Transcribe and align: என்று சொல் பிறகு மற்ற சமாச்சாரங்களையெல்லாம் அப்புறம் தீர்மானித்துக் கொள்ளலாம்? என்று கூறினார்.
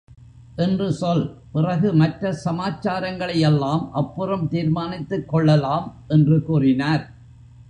என்று 0.55 0.93
சொல் 0.93 1.37
பிறகு 1.51 1.93
மற்ற 1.93 2.31
சமாச்சாரங்களையெல்லாம் 2.45 3.89
அப்புறம் 3.91 4.47
தீர்மானித்துக் 4.47 5.29
கொள்ளலாம்? 5.29 6.03
என்று 6.07 6.43
கூறினார். 6.43 7.03